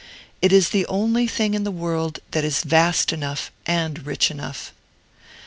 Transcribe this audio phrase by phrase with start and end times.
[0.41, 4.73] It is the only thing in the world that is vast enough and rich enough.